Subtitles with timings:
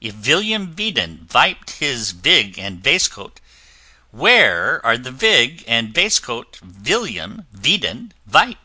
[0.00, 3.40] If Villiam Veedon vip'd his Vig and Vaistcoat,
[4.12, 8.58] Where are the Vig and Vaistcoat Villiam Veedon vip'd?